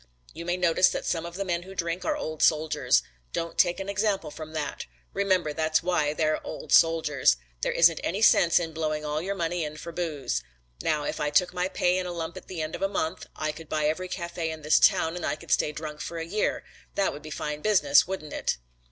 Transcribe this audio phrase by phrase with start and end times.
[0.33, 3.03] You may notice that some of the men who drink are old soldiers.
[3.33, 4.87] Don't take an example from that.
[5.13, 7.37] Remember that's why they're old soldiers.
[7.61, 10.41] There isn't any sense in blowing all your money in for booze.
[10.81, 13.27] Now if I took my pay in a lump at the end of a month
[13.35, 16.25] I could buy every café in this town and I could stay drunk for a
[16.25, 16.63] year.
[16.95, 18.57] That would be fine business, wouldn't it?"